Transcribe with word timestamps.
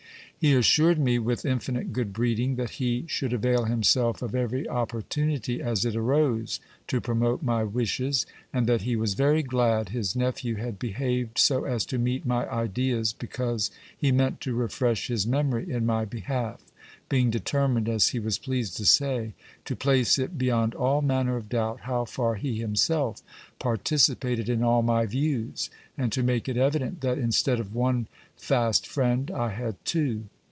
He 0.43 0.55
assured 0.55 0.97
me 0.97 1.19
with 1.19 1.45
infinite 1.45 1.93
good 1.93 2.13
breeding 2.13 2.55
that 2.55 2.71
he 2.81 3.05
should 3.05 3.31
avail 3.31 3.65
himself 3.65 4.23
of 4.23 4.33
every 4.33 4.67
opportunity 4.67 5.61
as 5.61 5.85
it 5.85 5.95
arose 5.95 6.59
to 6.87 6.99
promote 6.99 7.43
my 7.43 7.63
wishes, 7.63 8.25
and 8.51 8.65
that 8.65 8.81
he 8.81 8.95
was 8.95 9.13
very 9.13 9.43
glad 9.43 9.89
his 9.89 10.15
nephew 10.15 10.55
had 10.55 10.79
behaved 10.79 11.37
so 11.37 11.65
as 11.65 11.85
to 11.85 11.99
meet 11.99 12.25
my 12.25 12.49
ideas, 12.49 13.13
because 13.13 13.69
he 13.95 14.11
meant 14.11 14.41
to 14.41 14.55
refresh 14.55 15.09
his 15.09 15.27
memory 15.27 15.69
in 15.71 15.85
my 15.85 16.05
behalf, 16.05 16.59
being 17.07 17.29
determined, 17.29 17.87
as 17.89 18.07
he 18.09 18.19
was 18.19 18.39
pleased 18.39 18.77
to 18.77 18.85
say, 18.85 19.33
to 19.65 19.75
place 19.75 20.17
it 20.17 20.37
beyond 20.37 20.73
all 20.73 21.01
manner 21.01 21.35
of 21.35 21.49
doubt 21.49 21.81
how 21.81 22.03
far 22.05 22.35
he 22.35 22.57
himself 22.57 23.21
participated 23.59 24.47
in 24.49 24.63
all 24.63 24.81
my 24.81 25.05
views, 25.05 25.69
and 25.97 26.11
to 26.11 26.23
make 26.23 26.47
it 26.49 26.57
evident 26.57 27.01
that, 27.01 27.19
instead 27.19 27.59
of 27.59 27.75
one 27.75 28.07
fast 28.37 28.87
friend, 28.87 29.29
I 29.29 29.49
had 29.49 29.75
two. 29.85 30.23